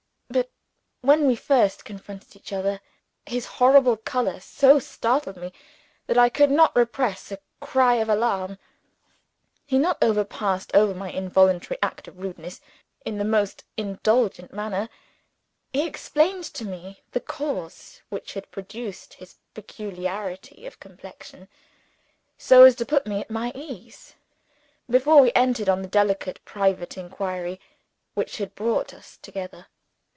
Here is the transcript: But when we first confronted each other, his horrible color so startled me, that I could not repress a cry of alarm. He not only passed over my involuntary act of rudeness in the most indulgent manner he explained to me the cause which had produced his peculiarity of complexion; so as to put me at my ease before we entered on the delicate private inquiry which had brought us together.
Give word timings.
But 1.03 1.15
when 1.17 1.25
we 1.27 1.35
first 1.35 1.83
confronted 1.83 2.35
each 2.35 2.53
other, 2.53 2.79
his 3.25 3.47
horrible 3.57 3.97
color 3.97 4.39
so 4.39 4.77
startled 4.77 5.35
me, 5.35 5.51
that 6.05 6.17
I 6.17 6.29
could 6.29 6.51
not 6.51 6.75
repress 6.75 7.31
a 7.31 7.39
cry 7.59 7.95
of 7.95 8.07
alarm. 8.07 8.59
He 9.65 9.79
not 9.79 9.97
only 10.01 10.23
passed 10.23 10.69
over 10.75 10.93
my 10.93 11.09
involuntary 11.11 11.79
act 11.81 12.07
of 12.07 12.19
rudeness 12.19 12.61
in 13.03 13.17
the 13.17 13.25
most 13.25 13.63
indulgent 13.77 14.53
manner 14.53 14.89
he 15.73 15.85
explained 15.87 16.43
to 16.53 16.65
me 16.65 17.01
the 17.13 17.19
cause 17.19 18.01
which 18.09 18.35
had 18.35 18.51
produced 18.51 19.15
his 19.15 19.35
peculiarity 19.55 20.65
of 20.67 20.79
complexion; 20.79 21.47
so 22.37 22.63
as 22.63 22.75
to 22.75 22.85
put 22.85 23.07
me 23.07 23.19
at 23.21 23.31
my 23.31 23.51
ease 23.55 24.13
before 24.89 25.19
we 25.19 25.31
entered 25.33 25.67
on 25.67 25.81
the 25.81 25.87
delicate 25.89 26.39
private 26.45 26.95
inquiry 26.95 27.59
which 28.13 28.37
had 28.37 28.53
brought 28.55 28.93
us 28.93 29.17
together. 29.17 29.65